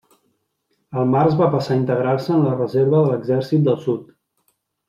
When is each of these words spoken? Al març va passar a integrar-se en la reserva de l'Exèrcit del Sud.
Al 1.01 1.11
març 1.15 1.35
va 1.43 1.51
passar 1.57 1.71
a 1.75 1.77
integrar-se 1.81 2.33
en 2.39 2.43
la 2.47 2.57
reserva 2.57 3.05
de 3.05 3.13
l'Exèrcit 3.15 3.67
del 3.69 3.81
Sud. 3.89 4.13